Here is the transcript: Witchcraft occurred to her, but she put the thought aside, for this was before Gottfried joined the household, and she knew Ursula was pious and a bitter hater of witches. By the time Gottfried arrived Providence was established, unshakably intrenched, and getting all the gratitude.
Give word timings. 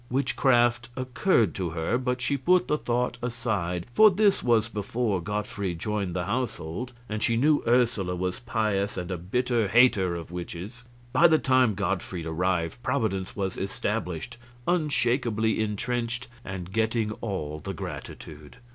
Witchcraft 0.09 0.89
occurred 0.95 1.53
to 1.53 1.69
her, 1.77 1.95
but 1.99 2.21
she 2.23 2.35
put 2.35 2.67
the 2.67 2.79
thought 2.79 3.19
aside, 3.21 3.85
for 3.93 4.09
this 4.09 4.41
was 4.41 4.67
before 4.67 5.21
Gottfried 5.21 5.77
joined 5.77 6.15
the 6.15 6.25
household, 6.25 6.91
and 7.07 7.21
she 7.21 7.37
knew 7.37 7.61
Ursula 7.67 8.15
was 8.15 8.39
pious 8.39 8.97
and 8.97 9.11
a 9.11 9.17
bitter 9.19 9.67
hater 9.67 10.15
of 10.15 10.31
witches. 10.31 10.85
By 11.13 11.27
the 11.27 11.37
time 11.37 11.75
Gottfried 11.75 12.25
arrived 12.25 12.81
Providence 12.81 13.35
was 13.35 13.57
established, 13.57 14.37
unshakably 14.67 15.61
intrenched, 15.61 16.27
and 16.43 16.71
getting 16.73 17.11
all 17.21 17.59
the 17.59 17.75
gratitude. 17.75 18.57